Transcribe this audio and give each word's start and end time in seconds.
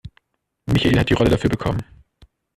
Michael 0.65 0.97
hat 0.97 1.09
die 1.11 1.13
Rolle 1.13 1.29
dafür 1.29 1.51
bekommen. 1.51 1.83